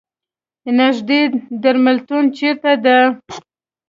نیږدې 0.77 1.21
درملتون 1.61 2.23
چېرته 2.37 2.71
ده؟ 2.83 2.97